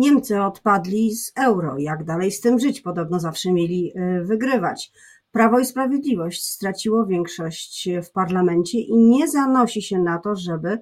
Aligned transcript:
Niemcy 0.00 0.42
odpadli 0.42 1.14
z 1.14 1.32
euro. 1.36 1.78
Jak 1.78 2.04
dalej 2.04 2.30
z 2.32 2.40
tym 2.40 2.58
żyć? 2.58 2.80
Podobno 2.80 3.20
zawsze 3.20 3.52
mieli 3.52 3.92
y, 3.96 4.24
wygrywać. 4.24 4.92
Prawo 5.32 5.58
i 5.58 5.64
Sprawiedliwość 5.64 6.46
straciło 6.46 7.06
większość 7.06 7.88
w 8.04 8.10
parlamencie 8.10 8.80
i 8.80 8.96
nie 8.96 9.28
zanosi 9.28 9.82
się 9.82 9.98
na 9.98 10.18
to, 10.18 10.36
żeby 10.36 10.78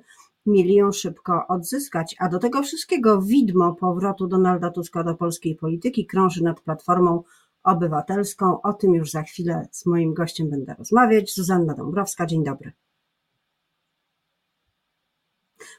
mieli 0.47 0.75
ją 0.75 0.93
szybko 0.93 1.47
odzyskać. 1.49 2.17
A 2.19 2.29
do 2.29 2.39
tego 2.39 2.63
wszystkiego 2.63 3.23
widmo 3.23 3.75
powrotu 3.75 4.27
Donalda 4.27 4.71
Tuska 4.71 5.05
do 5.05 5.15
polskiej 5.15 5.57
polityki 5.57 6.07
krąży 6.07 6.45
nad 6.45 6.61
Platformą 6.61 7.23
Obywatelską. 7.63 8.63
O 8.63 8.73
tym 8.73 8.95
już 8.95 9.11
za 9.11 9.23
chwilę 9.23 9.69
z 9.71 9.87
moim 9.87 10.15
gościem 10.15 10.51
będę 10.51 10.75
rozmawiać. 10.79 11.35
Zuzanna 11.35 11.75
Dąbrowska, 11.75 12.27
dzień 12.27 12.45
dobry. 12.45 12.73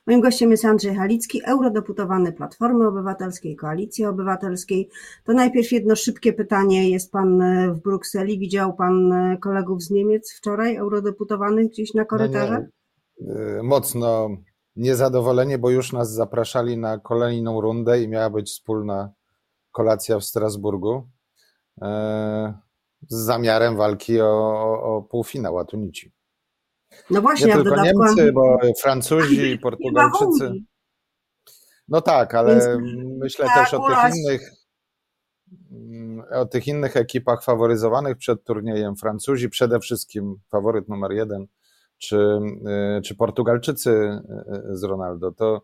Moim 0.08 0.22
gościem 0.22 0.52
jest 0.52 0.66
Andrzej 0.66 0.96
Halicki, 0.96 1.42
eurodeputowany 1.46 2.32
Platformy 2.34 2.88
Obywatelskiej, 2.88 3.56
Koalicji 3.56 4.06
Obywatelskiej. 4.06 4.90
To 5.24 5.34
najpierw 5.34 5.72
jedno 5.72 5.96
szybkie 5.96 6.34
pytanie. 6.34 6.90
Jest 6.90 7.12
pan 7.12 7.42
e, 7.42 7.74
w 7.74 7.82
Brukseli? 7.82 8.40
Widział 8.40 8.74
pan 8.74 9.14
e, 9.14 9.38
kolegów 9.38 9.84
z 9.84 9.92
Niemiec 9.92 10.34
wczoraj, 10.34 10.76
eurodeputowanych 10.76 11.70
gdzieś 11.70 11.94
na 11.94 12.06
korytarze? 12.06 12.68
No 13.22 13.36
nie. 13.36 13.64
Mocno 13.64 14.30
niezadowolenie, 14.76 15.58
bo 15.58 15.70
już 15.70 15.94
nas 15.94 16.14
zapraszali 16.14 16.78
na 16.78 16.98
kolejną 16.98 17.62
rundę 17.62 18.02
i 18.02 18.08
miała 18.08 18.30
być 18.30 18.50
wspólna 18.50 19.12
kolacja 19.72 20.20
w 20.20 20.24
Strasburgu 20.24 21.10
e, 21.82 22.54
z 23.08 23.16
zamiarem 23.16 23.78
walki 23.78 24.22
o, 24.22 24.28
o 24.82 25.02
półfinał, 25.02 25.60
a 25.60 25.66
tu 25.66 25.78
nici. 25.78 26.12
No 27.10 27.22
właśnie, 27.22 27.48
nie 27.48 27.54
tylko 27.54 27.84
Niemcy, 27.84 28.32
bo 28.32 28.60
Francuzi 28.82 29.60
Portugalczycy. 29.60 30.54
No 31.88 32.02
tak, 32.02 32.36
ale 32.36 32.52
Więc 32.52 32.66
myślę 33.20 33.46
też 33.56 33.74
o 33.74 33.88
tych 33.88 34.16
innych 34.16 34.52
mm, 35.72 36.24
o 36.32 36.46
tych 36.46 36.68
innych 36.68 36.98
ekipach 36.98 37.44
faworyzowanych 37.44 38.18
przed 38.18 38.44
turniejem. 38.44 38.96
Francuzi 38.96 39.50
przede 39.50 39.80
wszystkim 39.80 40.36
faworyt 40.50 40.90
numer 40.90 41.12
jeden, 41.12 41.48
czy, 41.98 42.40
y, 42.98 43.02
czy 43.02 43.16
Portugalczycy 43.16 43.90
y, 43.90 44.72
y, 44.72 44.78
z 44.78 44.84
Ronaldo. 44.84 45.32
To, 45.32 45.62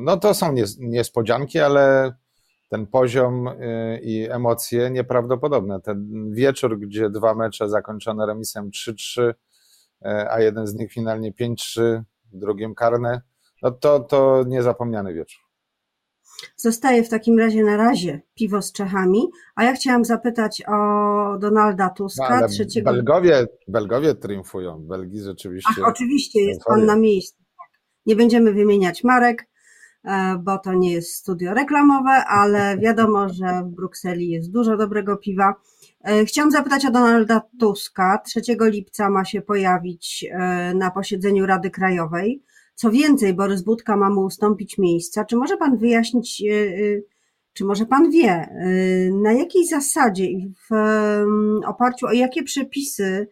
no 0.00 0.16
to 0.16 0.34
są 0.34 0.54
niespodzianki, 0.78 1.58
ale 1.58 2.14
ten 2.68 2.86
poziom 2.86 3.48
i 4.02 4.28
emocje 4.30 4.90
nieprawdopodobne. 4.90 5.80
Ten 5.80 6.30
wieczór, 6.32 6.78
gdzie 6.78 7.10
dwa 7.10 7.34
mecze 7.34 7.68
zakończone 7.68 8.26
remisem 8.26 8.70
3-3 8.70 9.22
E, 9.22 9.34
a 10.04 10.40
jeden 10.40 10.66
z 10.66 10.74
nich 10.74 10.92
finalnie 10.92 11.32
5-3, 11.32 12.02
w 12.32 12.38
drugim 12.38 12.74
karne, 12.74 13.20
no 13.62 13.70
to, 13.70 14.00
to 14.00 14.44
niezapomniany 14.46 15.14
wieczór. 15.14 15.42
Zostaje 16.56 17.04
w 17.04 17.08
takim 17.08 17.38
razie 17.38 17.64
na 17.64 17.76
razie 17.76 18.20
piwo 18.34 18.62
z 18.62 18.72
Czechami, 18.72 19.30
a 19.54 19.64
ja 19.64 19.72
chciałam 19.72 20.04
zapytać 20.04 20.62
o 20.68 21.38
Donalda 21.38 21.90
Tuska. 21.90 22.40
No, 22.40 22.48
trzeciego... 22.48 22.92
Belgowie, 22.92 23.46
Belgowie 23.68 24.14
triumfują, 24.14 24.78
Belgii 24.78 25.20
rzeczywiście. 25.20 25.82
Ach, 25.82 25.88
oczywiście, 25.88 26.40
jest 26.40 26.64
pan 26.64 26.86
na 26.86 26.96
miejscu. 26.96 27.42
Nie 28.06 28.16
będziemy 28.16 28.52
wymieniać 28.52 29.04
marek, 29.04 29.48
e, 30.04 30.38
bo 30.38 30.58
to 30.58 30.74
nie 30.74 30.92
jest 30.92 31.14
studio 31.14 31.54
reklamowe, 31.54 32.10
ale 32.10 32.78
wiadomo, 32.78 33.28
że 33.28 33.62
w 33.64 33.74
Brukseli 33.74 34.30
jest 34.30 34.52
dużo 34.52 34.76
dobrego 34.76 35.16
piwa. 35.16 35.54
E, 36.04 36.24
chciałam 36.24 36.50
zapytać 36.50 36.86
o 36.86 36.90
Donalda 36.90 37.42
Tuska. 37.60 38.18
3 38.26 38.40
lipca 38.60 39.10
ma 39.10 39.24
się 39.24 39.42
pojawić 39.42 40.26
e, 40.30 40.74
na 40.74 40.90
posiedzeniu 40.90 41.46
Rady 41.46 41.70
Krajowej. 41.70 42.42
Co 42.74 42.90
więcej, 42.90 43.34
Borys 43.34 43.62
Budka 43.62 43.96
ma 43.96 44.10
mu 44.10 44.20
ustąpić 44.20 44.78
miejsca. 44.78 45.24
Czy 45.24 45.36
może 45.36 45.56
pan 45.56 45.78
wyjaśnić, 45.78 46.42
e, 46.50 46.54
czy 47.52 47.64
może 47.64 47.86
pan 47.86 48.10
wie, 48.10 48.48
na 49.22 49.32
jakiej 49.32 49.66
zasadzie 49.66 50.24
i 50.24 50.54
w 50.70 50.74
oparciu 51.66 52.06
o 52.06 52.12
jakie 52.12 52.42
przepisy, 52.42 53.28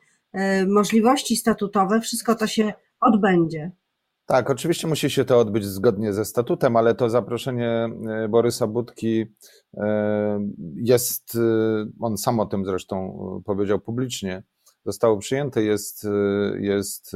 możliwości 0.68 1.36
statutowe 1.36 2.00
wszystko 2.00 2.34
to 2.34 2.46
się 2.46 2.72
odbędzie? 3.00 3.70
Tak, 4.30 4.50
oczywiście 4.50 4.88
musi 4.88 5.10
się 5.10 5.24
to 5.24 5.38
odbyć 5.38 5.64
zgodnie 5.64 6.12
ze 6.12 6.24
statutem, 6.24 6.76
ale 6.76 6.94
to 6.94 7.10
zaproszenie 7.10 7.88
e, 8.08 8.28
Borysa 8.28 8.66
Budki 8.66 9.26
e, 9.74 10.40
jest, 10.74 11.34
e, 11.34 11.86
on 12.00 12.18
sam 12.18 12.40
o 12.40 12.46
tym 12.46 12.64
zresztą 12.64 13.18
powiedział 13.46 13.80
publicznie, 13.80 14.42
zostało 14.84 15.18
przyjęte, 15.18 15.62
jest, 15.62 16.06
jest 16.58 17.12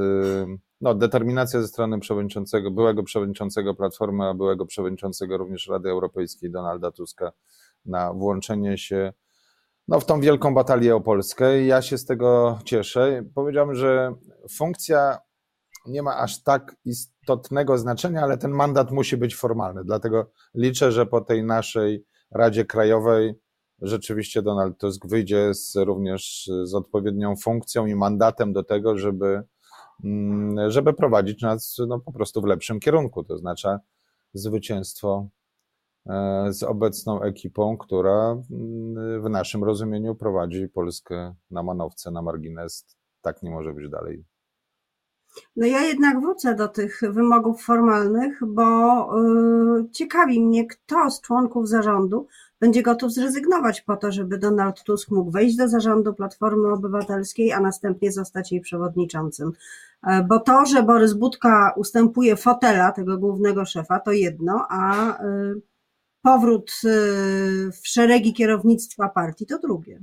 no, 0.80 0.94
determinacja 0.94 1.60
ze 1.60 1.68
strony 1.68 2.00
przewodniczącego, 2.00 2.70
byłego 2.70 3.02
przewodniczącego 3.02 3.74
Platformy, 3.74 4.24
a 4.24 4.34
byłego 4.34 4.66
przewodniczącego 4.66 5.36
również 5.36 5.66
Rady 5.68 5.90
Europejskiej 5.90 6.50
Donalda 6.50 6.90
Tuska 6.90 7.32
na 7.84 8.12
włączenie 8.12 8.78
się 8.78 9.12
no, 9.88 10.00
w 10.00 10.06
tą 10.06 10.20
wielką 10.20 10.54
batalię 10.54 10.96
o 10.96 11.00
Polskę. 11.00 11.64
Ja 11.64 11.82
się 11.82 11.98
z 11.98 12.04
tego 12.04 12.58
cieszę. 12.64 13.22
Powiedziałem, 13.34 13.74
że 13.74 14.14
funkcja 14.50 15.18
nie 15.86 16.02
ma 16.02 16.16
aż 16.16 16.42
tak 16.42 16.76
istotnego 16.84 17.78
znaczenia, 17.78 18.22
ale 18.22 18.38
ten 18.38 18.50
mandat 18.50 18.90
musi 18.90 19.16
być 19.16 19.36
formalny. 19.36 19.84
Dlatego 19.84 20.30
liczę, 20.54 20.92
że 20.92 21.06
po 21.06 21.20
tej 21.20 21.44
naszej 21.44 22.04
Radzie 22.30 22.64
Krajowej 22.64 23.34
rzeczywiście 23.82 24.42
Donald 24.42 24.78
Tusk 24.78 25.06
wyjdzie 25.06 25.54
z, 25.54 25.76
również 25.76 26.50
z 26.64 26.74
odpowiednią 26.74 27.36
funkcją 27.36 27.86
i 27.86 27.94
mandatem 27.94 28.52
do 28.52 28.62
tego, 28.62 28.98
żeby, 28.98 29.42
mm, 30.04 30.70
żeby 30.70 30.92
prowadzić 30.92 31.42
nas 31.42 31.76
no, 31.88 32.00
po 32.00 32.12
prostu 32.12 32.40
w 32.40 32.44
lepszym 32.44 32.80
kierunku, 32.80 33.24
to 33.24 33.38
znaczy 33.38 33.68
zwycięstwo 34.34 35.28
e, 36.06 36.46
z 36.52 36.62
obecną 36.62 37.22
ekipą, 37.22 37.76
która 37.76 38.42
mm, 38.50 39.22
w 39.22 39.30
naszym 39.30 39.64
rozumieniu 39.64 40.14
prowadzi 40.14 40.68
Polskę 40.68 41.34
na 41.50 41.62
manowce, 41.62 42.10
na 42.10 42.22
margines. 42.22 42.96
Tak 43.22 43.42
nie 43.42 43.50
może 43.50 43.74
być 43.74 43.90
dalej. 43.90 44.24
No 45.56 45.66
ja 45.66 45.80
jednak 45.80 46.20
wrócę 46.20 46.54
do 46.54 46.68
tych 46.68 47.00
wymogów 47.10 47.62
formalnych, 47.62 48.40
bo 48.46 48.64
yy, 49.76 49.90
ciekawi 49.90 50.40
mnie, 50.40 50.66
kto 50.66 51.10
z 51.10 51.20
członków 51.20 51.68
zarządu 51.68 52.26
będzie 52.60 52.82
gotów 52.82 53.12
zrezygnować 53.12 53.80
po 53.80 53.96
to, 53.96 54.12
żeby 54.12 54.38
Donald 54.38 54.82
Tusk 54.82 55.10
mógł 55.10 55.30
wejść 55.30 55.56
do 55.56 55.68
zarządu 55.68 56.14
Platformy 56.14 56.72
Obywatelskiej, 56.72 57.52
a 57.52 57.60
następnie 57.60 58.12
zostać 58.12 58.52
jej 58.52 58.60
przewodniczącym. 58.60 59.52
Yy, 60.06 60.24
bo 60.24 60.40
to, 60.40 60.66
że 60.66 60.82
Borys 60.82 61.12
Budka 61.12 61.72
ustępuje 61.76 62.36
fotela 62.36 62.92
tego 62.92 63.18
głównego 63.18 63.64
szefa, 63.64 64.00
to 64.00 64.12
jedno, 64.12 64.66
a 64.70 65.18
yy, 65.22 65.62
powrót 66.24 66.70
y, 66.84 67.72
w 67.72 67.88
szeregi 67.88 68.32
kierownictwa 68.32 69.08
partii 69.08 69.46
to 69.46 69.58
drugie. 69.58 70.00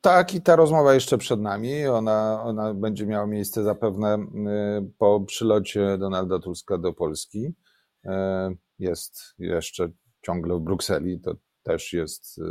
Tak, 0.00 0.34
i 0.34 0.42
ta 0.42 0.56
rozmowa 0.56 0.94
jeszcze 0.94 1.18
przed 1.18 1.40
nami. 1.40 1.86
Ona, 1.86 2.42
ona 2.42 2.74
będzie 2.74 3.06
miała 3.06 3.26
miejsce 3.26 3.62
zapewne 3.62 4.14
y, 4.16 4.90
po 4.98 5.20
przylocie 5.20 5.98
Donalda 5.98 6.38
Tuska 6.38 6.78
do 6.78 6.92
Polski. 6.92 7.54
Y, 8.04 8.10
jest 8.78 9.34
jeszcze 9.38 9.88
ciągle 10.22 10.56
w 10.56 10.60
Brukseli, 10.60 11.20
to 11.20 11.34
też 11.62 11.92
jest 11.92 12.38
y, 12.38 12.42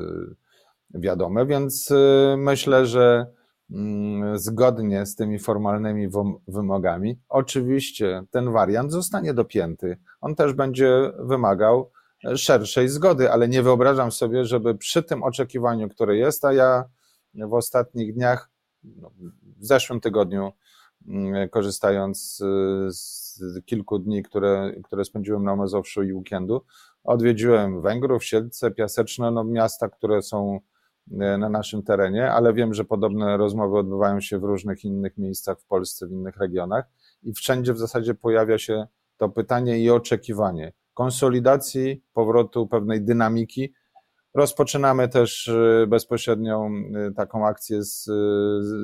wiadome, 0.93 1.45
więc 1.45 1.89
myślę, 2.37 2.85
że 2.85 3.25
mm, 3.71 4.39
zgodnie 4.39 5.05
z 5.05 5.15
tymi 5.15 5.39
formalnymi 5.39 6.07
wymogami, 6.47 7.19
oczywiście 7.29 8.23
ten 8.31 8.51
wariant 8.51 8.91
zostanie 8.91 9.33
dopięty. 9.33 9.97
On 10.21 10.35
też 10.35 10.53
będzie 10.53 11.11
wymagał 11.19 11.91
szerszej 12.35 12.89
zgody, 12.89 13.31
ale 13.31 13.47
nie 13.47 13.63
wyobrażam 13.63 14.11
sobie, 14.11 14.45
żeby 14.45 14.75
przy 14.75 15.03
tym 15.03 15.23
oczekiwaniu, 15.23 15.89
które 15.89 16.17
jest, 16.17 16.45
a 16.45 16.53
ja 16.53 16.85
w 17.35 17.53
ostatnich 17.53 18.13
dniach, 18.13 18.49
no, 18.83 19.11
w 19.57 19.65
zeszłym 19.65 19.99
tygodniu, 19.99 20.51
mm, 21.07 21.49
korzystając 21.49 22.43
z 22.87 23.39
kilku 23.65 23.99
dni, 23.99 24.23
które, 24.23 24.73
które 24.83 25.05
spędziłem 25.05 25.43
na 25.43 25.55
Mazowszu 25.55 26.03
i 26.03 26.13
weekendu, 26.13 26.65
odwiedziłem 27.03 27.81
Węgrów, 27.81 28.23
Siedlce, 28.23 28.71
Piaseczne, 28.71 29.31
no 29.31 29.43
miasta, 29.43 29.89
które 29.89 30.21
są 30.21 30.59
e, 31.11 31.37
na 31.37 31.49
naszym 31.49 31.83
terenie, 31.83 32.31
ale 32.31 32.53
wiem, 32.53 32.73
że 32.73 32.85
podobne 32.85 33.37
rozmowy 33.37 33.77
odbywają 33.77 34.21
się 34.21 34.39
w 34.39 34.43
różnych 34.43 34.83
innych 34.83 35.17
miejscach 35.17 35.59
w 35.59 35.65
Polsce, 35.65 36.07
w 36.07 36.11
innych 36.11 36.37
regionach 36.37 36.85
i 37.23 37.33
wszędzie 37.33 37.73
w 37.73 37.77
zasadzie 37.77 38.13
pojawia 38.13 38.57
się 38.57 38.87
to 39.17 39.29
pytanie 39.29 39.79
i 39.79 39.89
oczekiwanie 39.89 40.73
konsolidacji, 40.93 42.03
powrotu 42.13 42.67
pewnej 42.67 43.01
dynamiki, 43.01 43.73
Rozpoczynamy 44.35 45.09
też 45.09 45.47
y, 45.47 45.85
bezpośrednią 45.87 46.71
y, 47.09 47.13
taką 47.13 47.47
akcję 47.47 47.83
z, 47.83 48.03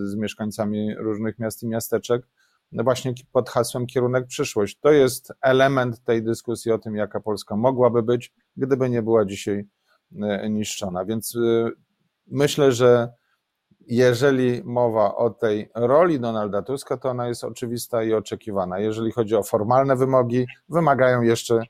z 0.04 0.16
mieszkańcami 0.16 0.96
różnych 0.96 1.40
miast 1.40 1.64
i 1.64 1.68
miasteczek, 1.68 2.28
no 2.72 2.84
właśnie 2.84 3.14
pod 3.32 3.50
hasłem 3.50 3.88
Kierunek 3.88 4.28
Przyszłość. 4.28 4.80
To 4.80 4.92
jest 4.92 5.34
element 5.42 6.04
tej 6.04 6.24
dyskusji 6.24 6.72
o 6.72 6.78
tym, 6.78 6.96
jaka 6.96 7.20
Polska 7.20 7.56
mogłaby 7.56 8.04
być, 8.04 8.34
gdyby 8.58 8.90
nie 8.90 9.02
była 9.02 9.26
dzisiaj 9.26 9.68
y, 10.12 10.50
niszczona. 10.50 11.06
Więc 11.06 11.38
myślę, 12.28 12.72
że 12.72 13.10
jeżeli 13.88 14.64
mowa 14.64 15.16
o 15.16 15.30
tej 15.30 15.70
roli 15.76 16.20
Donalda 16.20 16.62
Tuska, 16.62 16.98
to 16.98 17.10
ona 17.10 17.28
jest 17.28 17.44
oczywista 17.44 18.04
i 18.04 18.14
oczekiwana. 18.14 18.80
Jeżeli 18.80 19.12
chodzi 19.12 19.36
o 19.36 19.44
formalne 19.44 19.96
wymogi, 19.96 20.46
wymagają 20.70 21.22
jeszcze 21.22 21.64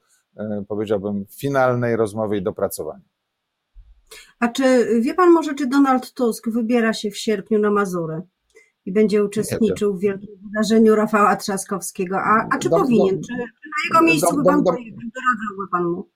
powiedziałbym, 0.68 1.26
finalnej 1.40 1.96
rozmowy 1.96 2.38
i 2.38 2.42
dopracowania. 2.42 3.11
A 4.40 4.48
czy 4.48 4.88
wie 5.02 5.14
pan 5.14 5.32
może, 5.32 5.56
czy 5.56 5.68
Donald 5.68 6.14
Tusk 6.14 6.50
wybiera 6.50 6.94
się 6.94 7.12
w 7.12 7.18
sierpniu 7.18 7.60
na 7.60 7.72
Mazury 7.72 8.22
i 8.86 8.92
będzie 8.92 9.24
uczestniczył 9.24 9.98
w 9.98 10.00
wielkim 10.00 10.36
wydarzeniu 10.44 10.96
Rafała 10.96 11.36
Trzaskowskiego? 11.36 12.18
A, 12.20 12.48
a 12.52 12.58
czy 12.58 12.70
do, 12.70 12.78
powinien? 12.78 13.16
Do, 13.16 13.28
czy, 13.28 13.34
na 13.34 13.46
jego 13.90 14.06
miejscu 14.06 14.38
by 14.38 14.44
pan 14.44 14.64
doradzałby 14.64 15.68
pan 15.72 15.84
mu? 15.84 16.10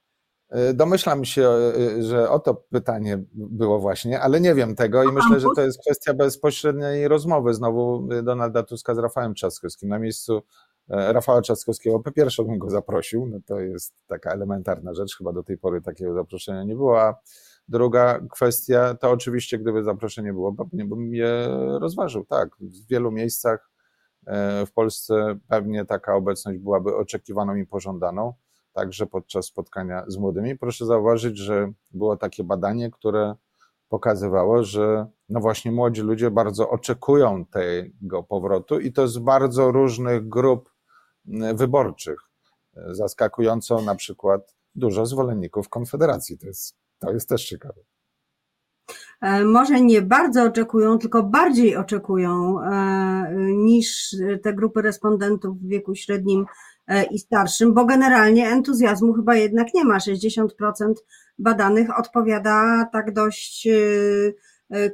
E, 0.49 0.73
domyślam 0.73 1.25
się, 1.25 1.49
e, 1.49 2.03
że 2.03 2.29
o 2.29 2.39
to 2.39 2.53
pytanie 2.53 3.23
było 3.33 3.79
właśnie, 3.79 4.21
ale 4.21 4.41
nie 4.41 4.55
wiem 4.55 4.75
tego 4.75 5.03
i 5.03 5.11
myślę, 5.11 5.39
że 5.39 5.47
to 5.55 5.61
jest 5.61 5.81
kwestia 5.81 6.13
bezpośredniej 6.13 7.07
rozmowy 7.07 7.53
znowu 7.53 8.07
Donalda 8.23 8.63
Tuska 8.63 8.95
z 8.95 8.97
Rafałem 8.97 9.33
Trzaskowskim. 9.33 9.89
Na 9.89 9.99
miejscu 9.99 10.41
e, 10.89 11.13
Rafała 11.13 11.41
Trzaskowskiego 11.41 11.99
po 11.99 12.11
pierwsze 12.11 12.43
bym 12.43 12.57
go 12.57 12.69
zaprosił, 12.69 13.25
no 13.25 13.39
to 13.45 13.59
jest 13.59 13.93
taka 14.07 14.31
elementarna 14.31 14.93
rzecz, 14.93 15.17
chyba 15.17 15.33
do 15.33 15.43
tej 15.43 15.57
pory 15.57 15.81
takiego 15.81 16.13
zaproszenia 16.13 16.63
nie 16.63 16.75
było, 16.75 17.01
a 17.01 17.15
Druga 17.67 18.19
kwestia 18.31 18.93
to 18.93 19.11
oczywiście, 19.11 19.59
gdyby 19.59 19.83
zaproszenie 19.83 20.33
było, 20.33 20.53
pewnie 20.53 20.85
bym 20.85 21.13
je 21.13 21.47
rozważył. 21.79 22.25
Tak, 22.25 22.49
w 22.59 22.87
wielu 22.87 23.11
miejscach 23.11 23.71
e, 24.27 24.65
w 24.65 24.71
Polsce 24.71 25.39
pewnie 25.47 25.85
taka 25.85 26.15
obecność 26.15 26.59
byłaby 26.59 26.95
oczekiwaną 26.95 27.55
i 27.55 27.65
pożądaną, 27.65 28.33
także 28.73 29.05
podczas 29.05 29.45
spotkania 29.45 30.03
z 30.07 30.17
młodymi. 30.17 30.57
Proszę 30.57 30.85
zauważyć, 30.85 31.37
że 31.37 31.71
było 31.91 32.17
takie 32.17 32.43
badanie, 32.43 32.91
które 32.91 33.35
pokazywało, 33.89 34.63
że 34.63 35.07
no 35.29 35.39
właśnie 35.39 35.71
młodzi 35.71 36.01
ludzie 36.01 36.31
bardzo 36.31 36.69
oczekują 36.69 37.45
tego 37.45 38.23
powrotu 38.23 38.79
i 38.79 38.91
to 38.91 39.07
z 39.07 39.17
bardzo 39.17 39.71
różnych 39.71 40.27
grup 40.29 40.69
wyborczych. 41.55 42.19
Zaskakująco 42.91 43.81
na 43.81 43.95
przykład 43.95 44.55
dużo 44.75 45.05
zwolenników 45.05 45.69
Konfederacji. 45.69 46.37
To 46.37 46.47
jest 46.47 46.84
to 46.99 47.11
jest 47.11 47.29
też 47.29 47.45
ciekawe. 47.45 47.81
E, 49.21 49.43
może 49.43 49.81
nie 49.81 50.01
bardzo 50.01 50.43
oczekują, 50.43 50.97
tylko 50.97 51.23
bardziej 51.23 51.75
oczekują 51.75 52.61
e, 52.61 53.35
niż 53.53 54.15
te 54.43 54.53
grupy 54.53 54.81
respondentów 54.81 55.59
w 55.59 55.67
wieku 55.67 55.95
średnim 55.95 56.45
e, 56.87 57.03
i 57.03 57.19
starszym, 57.19 57.73
bo 57.73 57.85
generalnie 57.85 58.49
entuzjazmu 58.49 59.13
chyba 59.13 59.35
jednak 59.35 59.73
nie 59.73 59.85
ma. 59.85 59.97
60% 59.97 60.47
badanych 61.39 61.99
odpowiada 61.99 62.85
tak 62.93 63.13
dość 63.13 63.67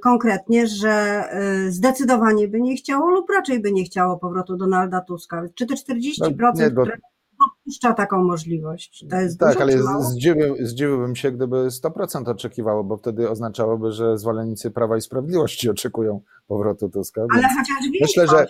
konkretnie, 0.03 0.67
że 0.67 1.23
zdecydowanie 1.69 2.47
by 2.47 2.61
nie 2.61 2.75
chciało 2.75 3.09
lub 3.09 3.29
raczej 3.29 3.61
by 3.61 3.71
nie 3.71 3.83
chciało 3.83 4.17
powrotu 4.17 4.57
Donalda 4.57 5.01
Tuska. 5.01 5.43
Czy 5.55 5.65
te 5.65 5.73
40%, 5.73 6.13
no, 6.19 6.51
nie, 6.55 6.71
które 6.71 6.97
dopuszcza 7.47 7.93
taką 7.93 8.23
możliwość. 8.23 9.05
To 9.09 9.15
jest 9.15 9.39
tak, 9.39 9.61
ale 9.61 9.73
zdziwił, 9.99 10.55
zdziwiłbym 10.59 11.15
się, 11.15 11.31
gdyby 11.31 11.55
100% 11.55 12.29
oczekiwało, 12.29 12.83
bo 12.83 12.97
wtedy 12.97 13.29
oznaczałoby, 13.29 13.91
że 13.91 14.17
zwolennicy 14.17 14.71
Prawa 14.71 14.97
i 14.97 15.01
Sprawiedliwości 15.01 15.69
oczekują 15.69 16.21
powrotu 16.47 16.89
Tuska. 16.89 17.21
Ale 17.33 17.43
chociaż 17.43 18.01
myślę, 18.01 18.27
że 18.27 18.47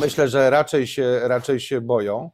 Myślę, 0.00 0.28
że 0.28 0.50
raczej 0.50 0.86
się, 0.86 1.20
raczej 1.22 1.60
się 1.60 1.80
boją. 1.80 2.30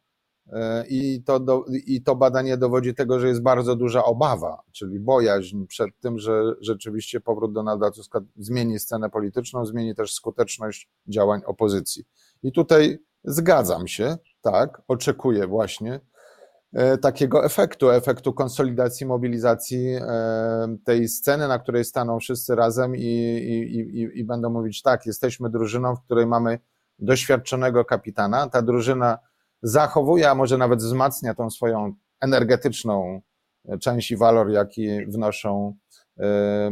E, 0.52 0.86
I 0.88 1.22
to, 1.22 1.40
do, 1.40 1.64
I 1.86 2.02
to 2.02 2.16
badanie 2.16 2.56
dowodzi 2.56 2.94
tego, 2.94 3.20
że 3.20 3.28
jest 3.28 3.42
bardzo 3.42 3.76
duża 3.76 4.04
obawa, 4.04 4.62
czyli 4.72 5.00
bojaźń 5.00 5.66
przed 5.66 5.90
tym, 6.00 6.18
że 6.18 6.42
rzeczywiście 6.60 7.20
powrót 7.20 7.52
Donalda 7.52 7.90
Tuska 7.90 8.20
zmieni 8.36 8.78
scenę 8.78 9.10
polityczną, 9.10 9.66
zmieni 9.66 9.94
też 9.94 10.14
skuteczność 10.14 10.88
działań 11.08 11.40
opozycji. 11.46 12.04
I 12.42 12.52
tutaj 12.52 12.98
zgadzam 13.24 13.88
się, 13.88 14.16
tak, 14.52 14.82
oczekuję 14.88 15.46
właśnie 15.46 16.00
e, 16.72 16.98
takiego 16.98 17.44
efektu, 17.44 17.90
efektu 17.90 18.32
konsolidacji, 18.32 19.06
mobilizacji 19.06 19.94
e, 19.94 20.76
tej 20.84 21.08
sceny, 21.08 21.48
na 21.48 21.58
której 21.58 21.84
staną 21.84 22.18
wszyscy 22.18 22.54
razem 22.54 22.96
i, 22.96 23.00
i, 23.00 23.78
i, 24.00 24.20
i 24.20 24.24
będą 24.24 24.50
mówić 24.50 24.82
tak, 24.82 25.06
jesteśmy 25.06 25.50
drużyną, 25.50 25.96
w 25.96 26.02
której 26.02 26.26
mamy 26.26 26.58
doświadczonego 26.98 27.84
kapitana, 27.84 28.48
ta 28.48 28.62
drużyna 28.62 29.18
zachowuje, 29.62 30.30
a 30.30 30.34
może 30.34 30.58
nawet 30.58 30.78
wzmacnia 30.78 31.34
tą 31.34 31.50
swoją 31.50 31.92
energetyczną 32.20 33.20
część 33.80 34.10
i 34.10 34.16
walor, 34.16 34.50
jaki 34.50 35.06
wnoszą 35.06 35.76
e, 36.20 36.70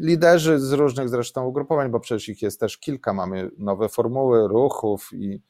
liderzy 0.00 0.58
z 0.58 0.72
różnych 0.72 1.08
zresztą 1.08 1.46
ugrupowań, 1.46 1.90
bo 1.90 2.00
przecież 2.00 2.28
ich 2.28 2.42
jest 2.42 2.60
też 2.60 2.78
kilka, 2.78 3.12
mamy 3.12 3.50
nowe 3.58 3.88
formuły 3.88 4.48
ruchów 4.48 5.10
i, 5.12 5.42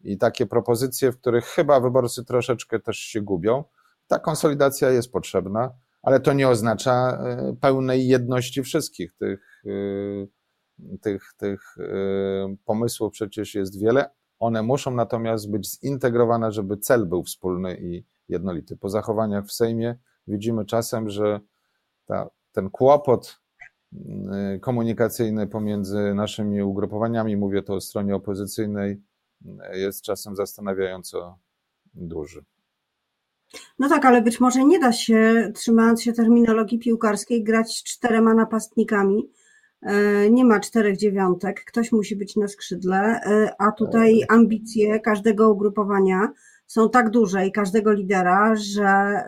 i 0.00 0.18
takie 0.18 0.46
propozycje, 0.46 1.12
w 1.12 1.20
których 1.20 1.44
chyba 1.44 1.80
wyborcy 1.80 2.24
troszeczkę 2.24 2.80
też 2.80 2.96
się 2.98 3.22
gubią. 3.22 3.64
Ta 4.06 4.18
konsolidacja 4.18 4.90
jest 4.90 5.12
potrzebna, 5.12 5.70
ale 6.02 6.20
to 6.20 6.32
nie 6.32 6.48
oznacza 6.48 6.92
e, 6.92 7.56
pełnej 7.60 8.08
jedności 8.08 8.62
wszystkich 8.62 9.14
tych, 9.14 9.62
e, 9.66 10.96
tych, 10.98 11.34
tych 11.36 11.76
e, 11.78 12.56
pomysłów 12.64 13.12
przecież 13.12 13.54
jest 13.54 13.80
wiele. 13.80 14.10
One 14.38 14.62
muszą 14.62 14.90
natomiast 14.90 15.50
być 15.50 15.80
zintegrowane, 15.80 16.52
żeby 16.52 16.76
cel 16.76 17.06
był 17.06 17.22
wspólny 17.22 17.76
i 17.80 18.04
jednolity. 18.28 18.76
Po 18.76 18.88
zachowaniach 18.88 19.44
w 19.46 19.52
Sejmie 19.52 19.98
widzimy 20.26 20.64
czasem, 20.64 21.10
że 21.10 21.40
ta, 22.06 22.30
ten 22.52 22.70
kłopot 22.70 23.40
komunikacyjny 24.60 25.46
pomiędzy 25.46 26.14
naszymi 26.14 26.62
ugrupowaniami, 26.62 27.36
mówię 27.36 27.62
to 27.62 27.74
o 27.74 27.80
stronie 27.80 28.16
opozycyjnej, 28.16 29.02
jest 29.72 30.02
czasem 30.02 30.36
zastanawiająco 30.36 31.38
duży. 31.94 32.44
No 33.78 33.88
tak, 33.88 34.04
ale 34.04 34.22
być 34.22 34.40
może 34.40 34.64
nie 34.64 34.78
da 34.78 34.92
się, 34.92 35.50
trzymając 35.54 36.02
się 36.02 36.12
terminologii 36.12 36.78
piłkarskiej, 36.78 37.44
grać 37.44 37.84
czterema 37.84 38.34
napastnikami. 38.34 39.30
E, 39.82 40.30
nie 40.30 40.44
ma 40.44 40.60
czterech 40.60 40.96
dziewiątek, 40.96 41.64
ktoś 41.64 41.92
musi 41.92 42.16
być 42.16 42.36
na 42.36 42.48
skrzydle, 42.48 42.96
e, 42.96 43.54
a 43.58 43.72
tutaj 43.72 44.20
ambicje 44.28 45.00
każdego 45.00 45.50
ugrupowania 45.50 46.28
są 46.66 46.90
tak 46.90 47.10
duże 47.10 47.46
i 47.46 47.52
każdego 47.52 47.92
lidera, 47.92 48.56
że 48.56 48.84
e, 48.84 49.26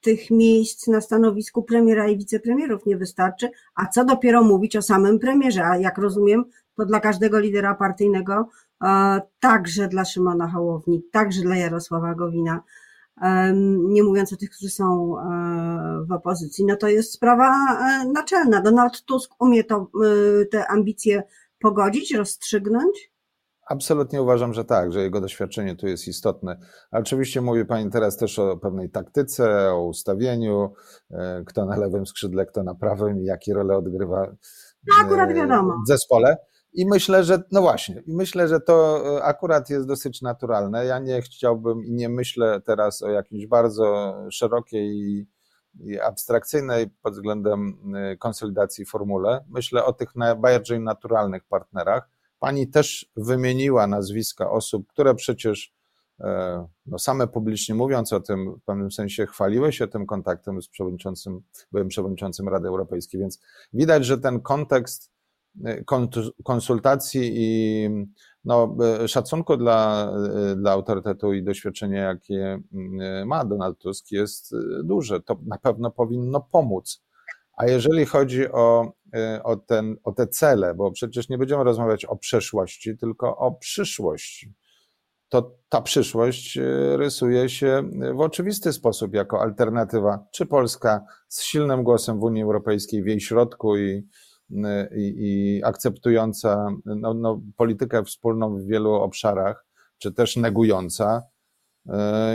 tych 0.00 0.30
miejsc 0.30 0.86
na 0.86 1.00
stanowisku 1.00 1.62
premiera 1.62 2.08
i 2.08 2.18
wicepremierów 2.18 2.86
nie 2.86 2.96
wystarczy, 2.96 3.50
a 3.74 3.86
co 3.86 4.04
dopiero 4.04 4.42
mówić 4.42 4.76
o 4.76 4.82
samym 4.82 5.18
premierze, 5.18 5.64
a 5.64 5.76
jak 5.78 5.98
rozumiem, 5.98 6.44
to 6.76 6.86
dla 6.86 7.00
każdego 7.00 7.38
lidera 7.40 7.74
partyjnego 7.74 8.48
także 9.40 9.88
dla 9.88 10.04
Szymona 10.04 10.48
Hołowni, 10.48 11.02
także 11.12 11.42
dla 11.42 11.56
Jarosława 11.56 12.14
Gowina, 12.14 12.62
nie 13.78 14.02
mówiąc 14.02 14.32
o 14.32 14.36
tych, 14.36 14.50
którzy 14.50 14.70
są 14.70 15.14
e, 15.18 16.04
w 16.08 16.12
opozycji, 16.12 16.64
no 16.64 16.76
to 16.76 16.88
jest 16.88 17.12
sprawa 17.12 17.46
e, 17.46 18.08
naczelna. 18.08 18.62
Donald 18.62 19.04
Tusk 19.04 19.32
umie 19.40 19.64
to, 19.64 19.90
e, 20.42 20.44
te 20.46 20.66
ambicje 20.68 21.22
pogodzić, 21.58 22.14
rozstrzygnąć? 22.14 23.12
Absolutnie 23.66 24.22
uważam, 24.22 24.54
że 24.54 24.64
tak, 24.64 24.92
że 24.92 25.02
jego 25.02 25.20
doświadczenie 25.20 25.76
tu 25.76 25.86
jest 25.86 26.08
istotne. 26.08 26.58
Oczywiście 26.92 27.40
mówi 27.40 27.64
Pani 27.64 27.90
teraz 27.90 28.16
też 28.16 28.38
o 28.38 28.56
pewnej 28.56 28.90
taktyce, 28.90 29.72
o 29.72 29.86
ustawieniu, 29.86 30.72
kto 31.46 31.66
na 31.66 31.76
lewym 31.76 32.06
skrzydle, 32.06 32.46
kto 32.46 32.62
na 32.62 32.74
prawym 32.74 33.20
i 33.20 33.24
jakie 33.24 33.54
role 33.54 33.76
odgrywa 33.76 34.26
no, 34.86 34.94
akurat 35.00 35.32
wiadomo. 35.32 35.82
w 35.84 35.88
zespole. 35.88 36.36
I 36.72 36.86
myślę, 36.86 37.24
że, 37.24 37.42
no 37.52 37.60
właśnie, 37.60 38.02
myślę, 38.06 38.48
że 38.48 38.60
to 38.60 39.02
e, 39.18 39.24
akurat 39.24 39.70
jest 39.70 39.86
dosyć 39.86 40.22
naturalne. 40.22 40.86
Ja 40.86 40.98
nie 40.98 41.22
chciałbym 41.22 41.84
i 41.84 41.92
nie 41.92 42.08
myślę 42.08 42.60
teraz 42.60 43.02
o 43.02 43.10
jakiejś 43.10 43.46
bardzo 43.46 44.16
szerokiej 44.30 44.88
i, 44.88 45.26
abstrakcyjnej 46.00 46.90
pod 47.02 47.12
względem 47.12 47.78
e, 47.96 48.16
konsolidacji 48.16 48.86
formule. 48.86 49.44
Myślę 49.48 49.84
o 49.84 49.92
tych 49.92 50.16
najbardziej 50.16 50.80
naturalnych 50.80 51.44
partnerach. 51.44 52.08
Pani 52.38 52.68
też 52.68 53.10
wymieniła 53.16 53.86
nazwiska 53.86 54.50
osób, 54.50 54.86
które 54.88 55.14
przecież 55.14 55.74
e, 56.20 56.66
no 56.86 56.98
same 56.98 57.26
publicznie 57.26 57.74
mówiąc 57.74 58.12
o 58.12 58.20
tym, 58.20 58.54
w 58.54 58.64
pewnym 58.64 58.92
sensie 58.92 59.26
chwaliły 59.26 59.72
się 59.72 59.88
tym 59.88 60.06
kontaktem 60.06 60.62
z 60.62 60.68
przewodniczącym, 60.68 61.42
byłem 61.72 61.88
przewodniczącym 61.88 62.48
Rady 62.48 62.68
Europejskiej, 62.68 63.20
więc 63.20 63.40
widać, 63.72 64.04
że 64.04 64.18
ten 64.18 64.40
kontekst 64.40 65.11
konsultacji 66.44 67.32
i 67.34 67.88
no, 68.44 68.76
szacunku 69.06 69.56
dla, 69.56 70.08
dla 70.56 70.72
autorytetu 70.72 71.32
i 71.32 71.42
doświadczenia, 71.42 72.02
jakie 72.02 72.58
mm, 72.72 73.28
ma 73.28 73.44
Donald 73.44 73.78
Tusk, 73.78 74.10
jest 74.10 74.54
duże. 74.84 75.20
To 75.20 75.38
na 75.46 75.58
pewno 75.58 75.90
powinno 75.90 76.40
pomóc. 76.40 77.02
A 77.56 77.66
jeżeli 77.66 78.06
chodzi 78.06 78.52
o, 78.52 78.92
o, 79.44 79.56
ten, 79.56 79.96
o 80.04 80.12
te 80.12 80.26
cele, 80.26 80.74
bo 80.74 80.90
przecież 80.90 81.28
nie 81.28 81.38
będziemy 81.38 81.64
rozmawiać 81.64 82.04
o 82.04 82.16
przeszłości, 82.16 82.98
tylko 82.98 83.36
o 83.36 83.52
przyszłości, 83.52 84.54
to 85.28 85.56
ta 85.68 85.80
przyszłość 85.80 86.58
rysuje 86.96 87.48
się 87.48 87.90
w 88.14 88.20
oczywisty 88.20 88.72
sposób 88.72 89.14
jako 89.14 89.40
alternatywa, 89.40 90.26
czy 90.32 90.46
Polska 90.46 91.04
z 91.28 91.42
silnym 91.42 91.82
głosem 91.82 92.18
w 92.18 92.22
Unii 92.22 92.42
Europejskiej 92.42 93.02
w 93.02 93.06
jej 93.06 93.20
środku 93.20 93.76
i, 93.76 94.08
i, 94.96 95.14
i 95.18 95.64
akceptująca 95.64 96.68
no, 96.84 97.14
no, 97.14 97.40
politykę 97.56 98.04
wspólną 98.04 98.56
w 98.56 98.66
wielu 98.66 98.92
obszarach, 98.92 99.66
czy 99.98 100.12
też 100.12 100.36
negująca, 100.36 101.22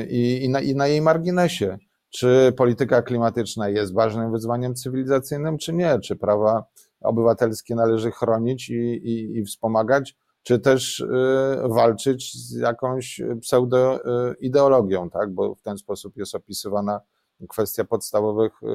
i, 0.10 0.44
i, 0.44 0.50
na, 0.50 0.62
i 0.62 0.76
na 0.76 0.88
jej 0.88 1.02
marginesie. 1.02 1.78
Czy 2.10 2.54
polityka 2.58 3.02
klimatyczna 3.02 3.70
jest 3.70 3.94
ważnym 3.94 4.32
wyzwaniem 4.32 4.76
cywilizacyjnym, 4.76 5.58
czy 5.58 5.74
nie? 5.74 6.00
Czy 6.00 6.16
prawa 6.16 6.66
obywatelskie 7.02 7.76
należy 7.76 8.12
chronić 8.12 8.70
i, 8.70 8.74
i, 8.76 9.38
i 9.38 9.44
wspomagać, 9.44 10.16
czy 10.44 10.60
też 10.60 11.00
y, 11.00 11.08
walczyć 11.64 12.34
z 12.34 12.56
jakąś 12.56 13.22
pseudoideologią, 13.42 15.10
tak? 15.10 15.34
bo 15.34 15.56
w 15.56 15.62
ten 15.62 15.78
sposób 15.78 16.18
jest 16.18 16.36
opisywana 16.36 17.02
kwestia 17.50 17.84
podstawowych 17.84 18.64
y, 18.64 18.68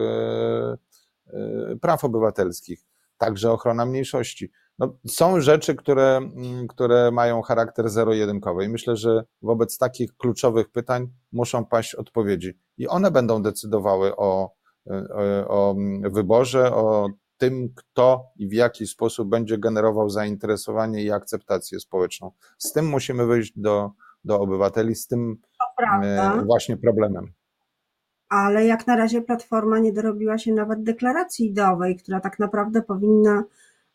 y, 1.72 1.78
praw 1.80 2.04
obywatelskich, 2.04 2.80
także 3.18 3.52
ochrona 3.52 3.86
mniejszości. 3.86 4.50
No, 4.78 4.96
są 5.06 5.40
rzeczy, 5.40 5.74
które, 5.74 6.16
mm, 6.16 6.66
które 6.66 7.10
mają 7.10 7.42
charakter 7.42 7.90
zero-jedynkowy 7.90 8.64
i 8.64 8.68
myślę, 8.68 8.96
że 8.96 9.24
wobec 9.42 9.78
takich 9.78 10.16
kluczowych 10.16 10.68
pytań 10.68 11.08
muszą 11.32 11.64
paść 11.64 11.94
odpowiedzi 11.94 12.58
i 12.78 12.88
one 12.88 13.10
będą 13.10 13.42
decydowały 13.42 14.16
o, 14.16 14.54
o, 14.86 15.48
o 15.48 15.74
wyborze, 16.10 16.74
o 16.74 17.08
tym, 17.36 17.74
kto 17.74 18.32
i 18.36 18.48
w 18.48 18.52
jaki 18.52 18.86
sposób 18.86 19.28
będzie 19.28 19.58
generował 19.58 20.10
zainteresowanie 20.10 21.02
i 21.02 21.10
akceptację 21.10 21.80
społeczną. 21.80 22.32
Z 22.58 22.72
tym 22.72 22.88
musimy 22.88 23.26
wyjść 23.26 23.52
do, 23.56 23.90
do 24.24 24.40
obywateli, 24.40 24.94
z 24.94 25.06
tym 25.06 25.36
e, 26.02 26.42
właśnie 26.46 26.76
problemem. 26.76 27.32
Ale 28.32 28.66
jak 28.66 28.86
na 28.86 28.96
razie 28.96 29.22
Platforma 29.22 29.78
nie 29.78 29.92
dorobiła 29.92 30.38
się 30.38 30.52
nawet 30.52 30.82
deklaracji 30.82 31.46
ideowej, 31.46 31.96
która 31.96 32.20
tak 32.20 32.38
naprawdę 32.38 32.82
powinna 32.82 33.44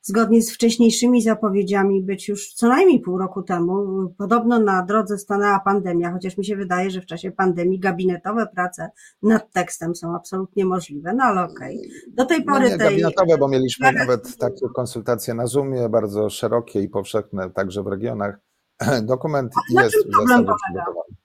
zgodnie 0.01 0.41
z 0.41 0.51
wcześniejszymi 0.51 1.21
zapowiedziami 1.21 2.03
być 2.03 2.27
już 2.27 2.53
co 2.53 2.67
najmniej 2.67 2.99
pół 2.99 3.17
roku 3.17 3.43
temu. 3.43 3.85
Podobno 4.17 4.59
na 4.59 4.85
drodze 4.85 5.17
stanęła 5.17 5.59
pandemia, 5.59 6.11
chociaż 6.11 6.37
mi 6.37 6.45
się 6.45 6.55
wydaje, 6.55 6.91
że 6.91 7.01
w 7.01 7.05
czasie 7.05 7.31
pandemii 7.31 7.79
gabinetowe 7.79 8.47
prace 8.47 8.89
nad 9.21 9.51
tekstem 9.51 9.95
są 9.95 10.15
absolutnie 10.15 10.65
możliwe, 10.65 11.13
no 11.13 11.23
ale 11.23 11.43
okej. 11.43 11.77
Okay. 11.77 12.13
Do 12.13 12.25
tej 12.25 12.43
pory 12.43 12.65
no 12.65 12.69
nie, 12.69 12.77
tej... 12.77 12.89
Gabinetowe, 12.89 13.37
bo 13.37 13.47
mieliśmy 13.47 13.91
nawet 13.91 14.37
takie 14.37 14.65
konsultacje 14.75 15.33
na 15.33 15.47
Zoomie, 15.47 15.89
bardzo 15.89 16.29
szerokie 16.29 16.81
i 16.81 16.89
powszechne, 16.89 17.49
także 17.49 17.83
w 17.83 17.87
regionach. 17.87 18.39
Dokument 19.01 19.53
jest 19.69 19.95
w 19.95 20.29
zasadzie 20.29 20.43
przygotowany. 20.43 21.16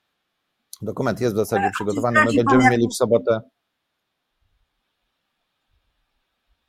Dokument 0.83 1.21
jest 1.21 1.35
w 1.35 1.39
zasadzie 1.39 1.71
przygotowany. 1.75 2.21
My 2.25 2.33
będziemy 2.33 2.71
mieli 2.71 2.89
w 2.89 2.95
sobotę 2.95 3.41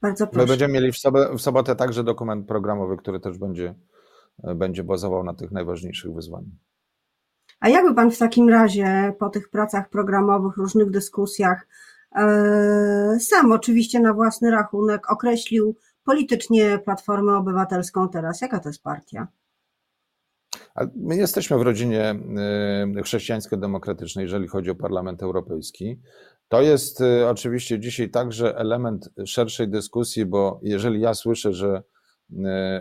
Bardzo 0.03 0.27
proszę. 0.27 0.46
My 0.46 0.48
będziemy 0.48 0.74
mieli 0.74 0.91
w 0.91 0.98
sobotę, 0.98 1.38
w 1.38 1.41
sobotę 1.41 1.75
także 1.75 2.03
dokument 2.03 2.48
programowy, 2.48 2.98
który 2.98 3.20
też 3.20 3.38
będzie, 3.38 3.75
będzie 4.38 4.84
bazował 4.84 5.24
na 5.24 5.34
tych 5.34 5.51
najważniejszych 5.51 6.13
wyzwaniach. 6.13 6.55
A 7.60 7.70
jakby 7.70 7.96
Pan 7.96 8.12
w 8.12 8.17
takim 8.17 8.50
razie 8.50 9.13
po 9.20 9.29
tych 9.29 9.50
pracach 9.50 9.89
programowych, 9.89 10.58
różnych 10.58 10.91
dyskusjach, 10.91 11.67
e, 12.15 13.17
sam 13.20 13.51
oczywiście 13.51 14.00
na 14.00 14.13
własny 14.13 14.51
rachunek 14.51 15.12
określił 15.12 15.75
politycznie 16.03 16.79
Platformę 16.79 17.38
Obywatelską 17.38 18.10
teraz? 18.10 18.41
Jaka 18.41 18.60
to 18.60 18.70
jest 18.70 18.84
partia? 18.84 19.27
My 20.96 21.15
jesteśmy 21.15 21.58
w 21.58 21.62
rodzinie 21.62 22.01
e, 22.98 23.03
chrześcijańsko-demokratycznej, 23.03 24.24
jeżeli 24.24 24.48
chodzi 24.48 24.70
o 24.70 24.75
Parlament 24.75 25.24
Europejski. 25.24 26.00
To 26.48 26.62
jest 26.62 27.01
y, 27.01 27.27
oczywiście 27.27 27.80
dzisiaj 27.80 28.10
także 28.10 28.58
element 28.58 29.10
szerszej 29.25 29.70
dyskusji, 29.70 30.25
bo 30.25 30.60
jeżeli 30.63 31.01
ja 31.01 31.13
słyszę, 31.13 31.53
że 31.53 31.84
y, 32.32 32.36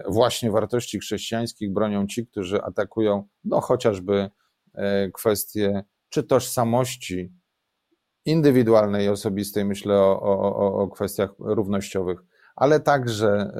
właśnie 0.09 0.51
wartości 0.51 0.99
chrześcijańskich 0.99 1.73
bronią 1.73 2.07
ci, 2.07 2.27
którzy 2.27 2.63
atakują, 2.63 3.29
no 3.45 3.61
chociażby 3.61 4.31
y, 4.75 4.81
kwestie 5.15 5.85
czy 6.09 6.23
tożsamości 6.23 7.33
indywidualnej, 8.25 9.09
osobistej, 9.09 9.65
myślę 9.65 9.95
o, 9.95 10.21
o, 10.23 10.75
o 10.83 10.89
kwestiach 10.89 11.31
równościowych, 11.39 12.25
ale 12.57 12.81
także 12.81 13.53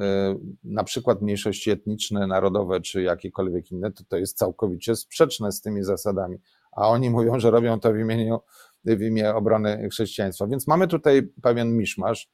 na 0.63 0.83
przykład 0.83 1.21
mniejszości 1.21 1.71
etniczne, 1.71 2.27
narodowe 2.27 2.81
czy 2.81 3.01
jakiekolwiek 3.01 3.71
inne, 3.71 3.91
to 3.91 4.03
to 4.07 4.17
jest 4.17 4.37
całkowicie 4.37 4.95
sprzeczne 4.95 5.51
z 5.51 5.61
tymi 5.61 5.83
zasadami. 5.83 6.37
A 6.71 6.89
oni 6.89 7.09
mówią, 7.09 7.39
że 7.39 7.51
robią 7.51 7.79
to 7.79 7.93
w 7.93 7.97
imieniu 7.97 8.39
w 8.85 9.01
imię 9.01 9.35
obrony 9.35 9.89
chrześcijaństwa. 9.89 10.47
Więc 10.47 10.67
mamy 10.67 10.87
tutaj 10.87 11.21
pewien 11.41 11.77
miszmasz. 11.77 12.29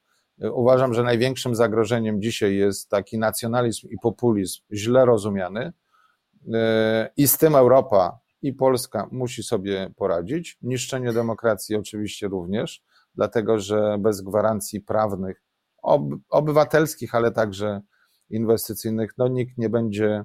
Uważam, 0.52 0.94
że 0.94 1.02
największym 1.02 1.54
zagrożeniem 1.54 2.22
dzisiaj 2.22 2.56
jest 2.56 2.88
taki 2.88 3.18
nacjonalizm 3.18 3.88
i 3.88 3.96
populizm 4.02 4.60
źle 4.72 5.04
rozumiany. 5.04 5.72
I 7.16 7.28
z 7.28 7.38
tym 7.38 7.56
Europa 7.56 8.18
i 8.42 8.52
Polska 8.52 9.08
musi 9.12 9.42
sobie 9.42 9.90
poradzić. 9.96 10.58
Niszczenie 10.62 11.12
demokracji 11.12 11.76
oczywiście 11.76 12.28
również, 12.28 12.82
dlatego 13.14 13.58
że 13.58 13.96
bez 13.98 14.20
gwarancji 14.20 14.80
prawnych, 14.80 15.42
obywatelskich, 16.30 17.14
ale 17.14 17.32
także 17.32 17.80
inwestycyjnych, 18.30 19.18
no 19.18 19.28
nikt 19.28 19.58
nie 19.58 19.70
będzie 19.70 20.24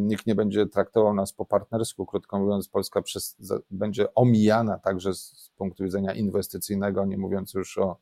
nikt 0.00 0.26
nie 0.26 0.34
będzie 0.34 0.66
traktował 0.66 1.14
nas 1.14 1.32
po 1.32 1.44
partnersku. 1.44 2.06
Krótko 2.06 2.38
mówiąc, 2.38 2.68
Polska 2.68 3.02
przez, 3.02 3.36
będzie 3.70 4.14
omijana 4.14 4.78
także 4.78 5.14
z 5.14 5.50
punktu 5.56 5.84
widzenia 5.84 6.12
inwestycyjnego, 6.12 7.04
nie 7.04 7.18
mówiąc 7.18 7.54
już 7.54 7.78
o, 7.78 7.98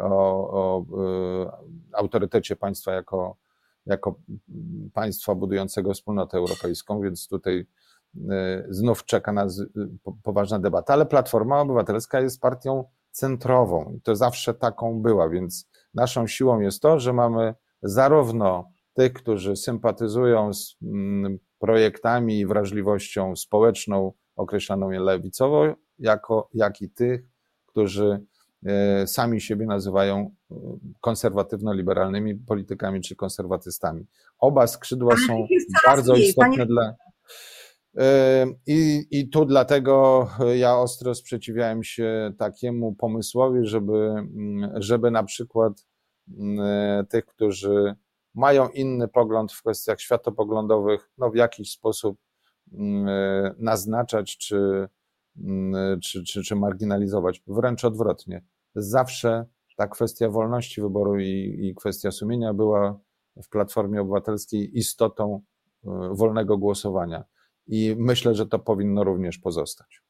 o, 0.00 0.50
o 0.50 0.84
e, 1.44 1.50
autorytecie 1.92 2.56
państwa 2.56 2.92
jako, 2.92 3.36
jako 3.86 4.20
państwa 4.92 5.34
budującego 5.34 5.94
wspólnotę 5.94 6.38
europejską, 6.38 7.00
więc 7.00 7.28
tutaj 7.28 7.66
e, 8.30 8.66
znów 8.68 9.04
czeka 9.04 9.32
nas 9.32 9.62
poważna 10.22 10.58
debata, 10.58 10.92
ale 10.92 11.06
Platforma 11.06 11.60
Obywatelska 11.60 12.20
jest 12.20 12.40
partią 12.40 12.84
centrową 13.18 13.92
i 13.96 14.00
to 14.00 14.16
zawsze 14.16 14.54
taką 14.54 15.02
była, 15.02 15.28
więc 15.28 15.68
naszą 15.94 16.26
siłą 16.26 16.60
jest 16.60 16.82
to, 16.82 17.00
że 17.00 17.12
mamy 17.12 17.54
zarówno 17.82 18.70
tych, 18.94 19.12
którzy 19.12 19.56
sympatyzują 19.56 20.54
z 20.54 20.76
mm, 20.82 21.38
projektami 21.58 22.38
i 22.38 22.46
wrażliwością 22.46 23.36
społeczną 23.36 24.12
określaną 24.36 24.90
lewicowo, 24.90 25.74
jako, 25.98 26.48
jak 26.54 26.82
i 26.82 26.90
tych, 26.90 27.20
którzy 27.66 28.26
e, 28.66 29.06
sami 29.06 29.40
siebie 29.40 29.66
nazywają 29.66 30.30
e, 30.50 30.54
konserwatywno-liberalnymi 31.00 32.34
politykami 32.46 33.00
czy 33.00 33.16
konserwatystami. 33.16 34.06
Oba 34.38 34.66
skrzydła 34.66 35.14
są 35.26 35.46
bardzo 35.86 36.14
istotne 36.14 36.50
panie... 36.50 36.66
dla. 36.66 36.94
I, 38.66 39.06
I 39.10 39.28
tu 39.28 39.44
dlatego 39.44 40.28
ja 40.56 40.76
ostro 40.76 41.14
sprzeciwiałem 41.14 41.82
się 41.82 42.32
takiemu 42.38 42.94
pomysłowi, 42.94 43.66
żeby, 43.66 43.96
mm, 43.96 44.70
żeby 44.82 45.10
na 45.10 45.24
przykład 45.24 45.86
mm, 46.38 47.06
tych, 47.06 47.26
którzy 47.26 47.94
mają 48.34 48.68
inny 48.68 49.08
pogląd 49.08 49.52
w 49.52 49.60
kwestiach 49.60 50.00
światopoglądowych, 50.00 51.10
no 51.18 51.30
w 51.30 51.34
jakiś 51.34 51.70
sposób 51.72 52.18
mm, 52.72 53.08
e, 53.08 53.54
naznaczać 53.58 54.38
czy, 54.38 54.88
czy, 56.02 56.24
czy, 56.24 56.42
czy 56.42 56.56
marginalizować. 56.56 57.42
Wręcz 57.46 57.84
odwrotnie. 57.84 58.44
Zawsze 58.74 59.46
ta 59.76 59.88
kwestia 59.88 60.28
wolności 60.28 60.80
wyboru 60.80 61.18
i, 61.18 61.58
i 61.62 61.74
kwestia 61.74 62.10
sumienia 62.10 62.54
była 62.54 63.00
w 63.42 63.48
Platformie 63.48 64.00
Obywatelskiej 64.00 64.78
istotą 64.78 65.40
e, 65.86 66.10
wolnego 66.12 66.58
głosowania. 66.58 67.24
I 67.68 67.94
myślę, 67.98 68.34
że 68.34 68.46
to 68.46 68.58
powinno 68.58 69.04
również 69.04 69.38
pozostać. 69.38 70.02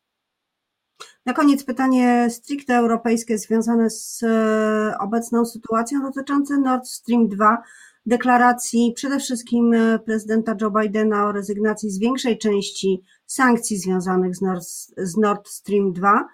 Na 1.26 1.32
koniec 1.32 1.64
pytanie 1.64 2.26
stricte 2.30 2.74
europejskie 2.74 3.38
związane 3.38 3.90
z 3.90 4.22
e, 4.22 4.98
obecną 5.00 5.44
sytuacją 5.44 6.02
dotyczące 6.02 6.58
Nord 6.58 6.86
Stream 6.86 7.28
2 7.28 7.62
deklaracji 8.06 8.92
przede 8.96 9.18
wszystkim 9.18 9.74
e, 9.74 9.98
prezydenta 9.98 10.56
Joe 10.60 10.70
Bidena 10.70 11.28
o 11.28 11.32
rezygnacji 11.32 11.90
z 11.90 11.98
większej 11.98 12.38
części 12.38 13.02
sankcji 13.26 13.78
związanych 13.78 14.36
z 14.36 14.40
Nord, 14.40 14.64
z 14.96 15.16
Nord 15.16 15.48
Stream 15.48 15.92
2. 15.92 16.26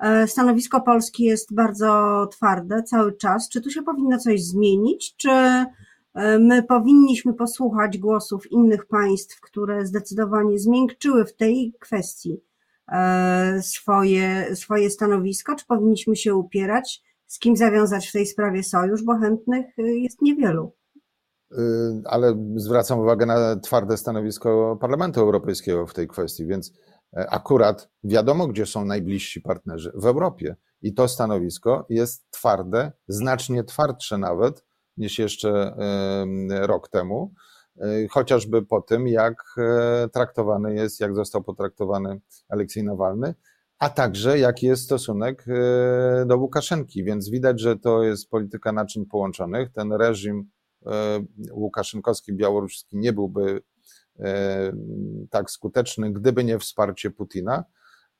E, 0.00 0.28
stanowisko 0.28 0.80
Polski 0.80 1.24
jest 1.24 1.54
bardzo 1.54 2.26
twarde 2.32 2.82
cały 2.82 3.12
czas. 3.12 3.48
Czy 3.48 3.60
tu 3.60 3.70
się 3.70 3.82
powinno 3.82 4.18
coś 4.18 4.44
zmienić, 4.44 5.16
czy 5.16 5.30
my 6.40 6.62
powinniśmy 6.62 7.34
posłuchać 7.34 7.98
głosów 7.98 8.52
innych 8.52 8.86
państw, 8.86 9.40
które 9.40 9.86
zdecydowanie 9.86 10.58
zmiękczyły 10.58 11.24
w 11.24 11.36
tej 11.36 11.74
kwestii 11.80 12.40
swoje, 13.60 14.56
swoje 14.56 14.90
stanowisko, 14.90 15.54
czy 15.56 15.66
powinniśmy 15.66 16.16
się 16.16 16.34
upierać, 16.34 17.02
z 17.26 17.38
kim 17.38 17.56
zawiązać 17.56 18.08
w 18.08 18.12
tej 18.12 18.26
sprawie 18.26 18.62
sojusz, 18.62 19.02
bo 19.02 19.18
chętnych 19.18 19.66
jest 19.78 20.22
niewielu. 20.22 20.72
Ale 22.04 22.36
zwracam 22.56 23.00
uwagę 23.00 23.26
na 23.26 23.56
twarde 23.56 23.96
stanowisko 23.96 24.78
Parlamentu 24.80 25.20
Europejskiego 25.20 25.86
w 25.86 25.94
tej 25.94 26.08
kwestii, 26.08 26.46
więc 26.46 26.72
e, 27.16 27.30
akurat 27.30 27.90
wiadomo, 28.04 28.46
gdzie 28.46 28.66
są 28.66 28.84
najbliżsi 28.84 29.40
partnerzy 29.40 29.92
w 29.94 30.06
Europie. 30.06 30.56
I 30.82 30.94
to 30.94 31.08
stanowisko 31.08 31.86
jest 31.88 32.30
twarde, 32.30 32.92
znacznie 33.08 33.64
twardsze 33.64 34.18
nawet 34.18 34.64
niż 35.00 35.18
jeszcze 35.18 35.76
rok 36.48 36.88
temu. 36.88 37.34
chociażby 38.10 38.62
po 38.62 38.80
tym, 38.80 39.08
jak 39.08 39.44
traktowany 40.12 40.74
jest, 40.74 41.00
jak 41.00 41.14
został 41.14 41.42
potraktowany 41.42 42.20
Aleksiej 42.48 42.84
Nawalny, 42.84 43.34
a 43.78 43.88
także 43.88 44.38
jaki 44.38 44.66
jest 44.66 44.82
stosunek 44.82 45.44
do 46.26 46.36
Łukaszenki. 46.36 47.04
Więc 47.04 47.30
widać, 47.30 47.60
że 47.60 47.76
to 47.76 48.02
jest 48.02 48.30
polityka 48.30 48.72
naczyń 48.72 49.06
połączonych. 49.06 49.72
Ten 49.72 49.92
reżim 49.92 50.50
łukaszenkowski, 51.52 52.32
białoruski 52.32 52.96
nie 52.96 53.12
byłby 53.12 53.62
tak 55.30 55.50
skuteczny, 55.50 56.12
gdyby 56.12 56.44
nie 56.44 56.58
wsparcie 56.58 57.10
Putina 57.10 57.64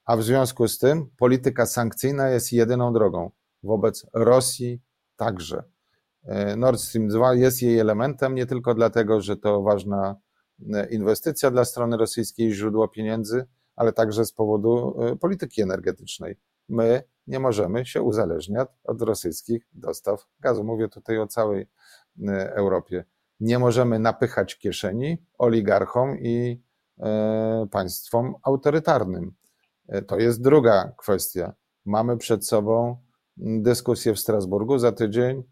a 0.05 0.17
w 0.17 0.23
związku 0.23 0.69
z 0.69 0.79
tym 0.79 1.11
polityka 1.19 1.67
sankcyjna 1.67 2.29
jest 2.29 2.53
jedyną 2.53 2.93
drogą. 2.93 3.31
Wobec 3.63 4.07
Rosji 4.15 4.81
także. 5.17 5.63
E, 6.25 6.57
Nord 6.57 6.81
Stream 6.81 7.09
2 7.09 7.35
jest 7.35 7.63
jej 7.63 7.79
elementem 7.79 8.35
nie 8.35 8.47
tylko 8.47 8.75
dlatego, 8.75 9.21
że 9.21 9.37
to 9.37 9.63
ważna 9.63 10.17
e, 10.75 10.87
inwestycja 10.91 11.51
dla 11.51 11.65
strony 11.65 11.97
rosyjskiej, 11.97 12.53
źródło 12.53 12.89
pieniędzy, 12.89 13.47
ale 13.77 13.93
także 13.93 14.25
z 14.25 14.33
powodu 14.33 15.03
e, 15.03 15.17
polityki 15.17 15.63
energetycznej. 15.63 16.37
My 16.69 17.03
nie 17.27 17.41
możemy 17.41 17.87
się 17.87 18.03
uzależniać 18.03 18.69
od 18.85 19.03
rosyjskich 19.03 19.69
dostaw 19.73 20.27
gazu. 20.41 20.65
Mówię 20.65 20.89
tutaj 20.89 21.19
o 21.19 21.27
całej 21.27 21.67
Europie. 22.33 23.05
Nie 23.41 23.59
możemy 23.59 23.99
napychać 23.99 24.59
kieszeni 24.59 25.19
oligarchom 25.39 26.19
i 26.19 26.63
państwom 27.71 28.35
autorytarnym. 28.43 29.33
To 30.07 30.19
jest 30.19 30.43
druga 30.43 30.93
kwestia. 30.99 31.53
Mamy 31.85 32.17
przed 32.17 32.47
sobą 32.47 32.97
dyskusję 33.37 34.15
w 34.15 34.21
Strasburgu 34.21 34.79
za 34.79 34.93
tydzień, 34.93 35.43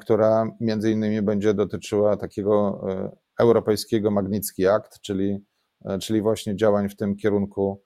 która 0.00 0.50
między 0.60 0.90
innymi 0.90 1.22
będzie 1.22 1.54
dotyczyła 1.54 2.16
takiego 2.16 2.84
e, 2.90 3.16
europejskiego 3.40 4.10
Magnicki 4.10 4.66
Akt, 4.66 5.00
czyli, 5.00 5.44
czyli 6.00 6.22
właśnie 6.22 6.56
działań 6.56 6.88
w 6.88 6.96
tym 6.96 7.16
kierunku, 7.16 7.82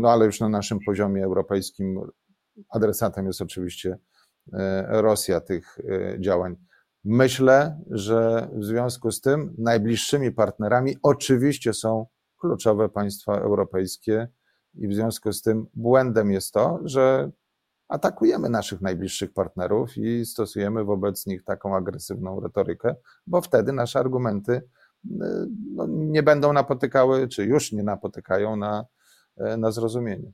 no 0.00 0.10
ale 0.10 0.26
już 0.26 0.40
na 0.40 0.48
naszym 0.48 0.78
poziomie 0.86 1.24
europejskim 1.24 2.00
adresatem 2.68 3.26
jest 3.26 3.42
oczywiście 3.42 3.98
Rosja 4.88 5.40
tych 5.40 5.78
działań. 6.20 6.56
Myślę, 7.04 7.80
że 7.90 8.48
w 8.52 8.64
związku 8.64 9.10
z 9.10 9.20
tym 9.20 9.54
najbliższymi 9.58 10.32
partnerami 10.32 10.96
oczywiście 11.02 11.72
są 11.72 12.06
kluczowe 12.40 12.88
państwa 12.88 13.40
europejskie, 13.40 14.28
i 14.74 14.88
w 14.88 14.94
związku 14.94 15.32
z 15.32 15.42
tym 15.42 15.66
błędem 15.74 16.30
jest 16.30 16.52
to, 16.52 16.80
że 16.84 17.30
atakujemy 17.90 18.48
naszych 18.48 18.80
najbliższych 18.80 19.32
partnerów 19.32 19.96
i 19.96 20.26
stosujemy 20.26 20.84
wobec 20.84 21.26
nich 21.26 21.44
taką 21.44 21.76
agresywną 21.76 22.40
retorykę, 22.40 22.94
bo 23.26 23.40
wtedy 23.40 23.72
nasze 23.72 23.98
argumenty 23.98 24.52
y, 24.52 24.62
no, 25.74 25.86
nie 25.88 26.22
będą 26.22 26.52
napotykały, 26.52 27.28
czy 27.28 27.44
już 27.44 27.72
nie 27.72 27.82
napotykają 27.82 28.56
na, 28.56 28.84
y, 29.40 29.56
na 29.56 29.70
zrozumienie. 29.70 30.32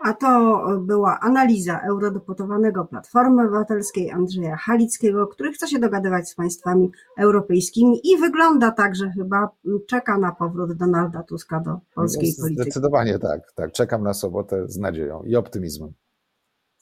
A 0.00 0.12
to 0.12 0.60
była 0.80 1.20
analiza 1.20 1.80
eurodeputowanego 1.80 2.84
Platformy 2.84 3.42
Obywatelskiej 3.42 4.10
Andrzeja 4.10 4.56
Halickiego, 4.56 5.26
który 5.26 5.52
chce 5.52 5.68
się 5.68 5.78
dogadywać 5.78 6.28
z 6.28 6.34
państwami 6.34 6.90
europejskimi 7.18 8.00
i 8.04 8.16
wygląda 8.16 8.70
tak, 8.70 8.96
że 8.96 9.10
chyba 9.10 9.48
czeka 9.88 10.18
na 10.18 10.32
powrót 10.32 10.72
Donalda 10.72 11.22
Tuska 11.22 11.60
do 11.60 11.78
polskiej 11.94 12.34
no, 12.38 12.42
polityki. 12.42 12.70
Zdecydowanie 12.70 13.18
tak, 13.18 13.52
tak. 13.54 13.72
Czekam 13.72 14.02
na 14.02 14.14
sobotę 14.14 14.68
z 14.68 14.78
nadzieją 14.78 15.22
i 15.22 15.36
optymizmem. 15.36 15.92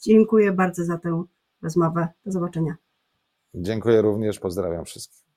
Dziękuję 0.03 0.53
bardzo 0.53 0.85
za 0.85 0.99
tę 0.99 1.25
rozmowę. 1.63 2.09
Do 2.27 2.33
zobaczenia. 2.33 2.77
Dziękuję 3.55 4.03
również, 4.03 4.39
pozdrawiam 4.39 4.85
wszystkich. 4.85 5.28